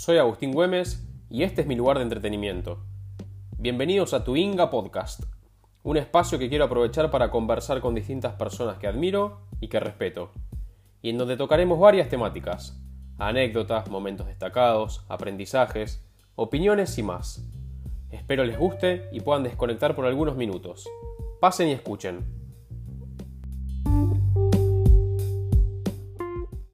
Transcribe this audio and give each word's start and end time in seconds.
Soy 0.00 0.16
Agustín 0.16 0.54
Güemes 0.54 1.06
y 1.28 1.42
este 1.42 1.60
es 1.60 1.66
mi 1.66 1.76
lugar 1.76 1.98
de 1.98 2.04
entretenimiento. 2.04 2.78
Bienvenidos 3.58 4.14
a 4.14 4.24
Tu 4.24 4.34
Inga 4.34 4.70
Podcast, 4.70 5.24
un 5.82 5.98
espacio 5.98 6.38
que 6.38 6.48
quiero 6.48 6.64
aprovechar 6.64 7.10
para 7.10 7.30
conversar 7.30 7.82
con 7.82 7.94
distintas 7.94 8.32
personas 8.32 8.78
que 8.78 8.86
admiro 8.86 9.42
y 9.60 9.68
que 9.68 9.78
respeto, 9.78 10.30
y 11.02 11.10
en 11.10 11.18
donde 11.18 11.36
tocaremos 11.36 11.78
varias 11.78 12.08
temáticas, 12.08 12.80
anécdotas, 13.18 13.90
momentos 13.90 14.26
destacados, 14.26 15.04
aprendizajes, 15.10 16.02
opiniones 16.34 16.96
y 16.96 17.02
más. 17.02 17.46
Espero 18.08 18.44
les 18.44 18.58
guste 18.58 19.06
y 19.12 19.20
puedan 19.20 19.42
desconectar 19.42 19.94
por 19.94 20.06
algunos 20.06 20.34
minutos. 20.34 20.88
Pasen 21.42 21.68
y 21.68 21.72
escuchen. 21.72 22.39